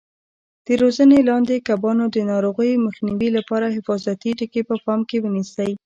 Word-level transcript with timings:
د 0.65 0.67
روزنې 0.81 1.19
لاندې 1.29 1.63
کبانو 1.67 2.05
د 2.15 2.17
ناروغیو 2.31 2.83
مخنیوي 2.85 3.29
لپاره 3.37 3.73
حفاظتي 3.75 4.31
ټکي 4.39 4.61
په 4.69 4.75
پام 4.85 4.99
کې 5.09 5.17
ونیسئ. 5.23 5.71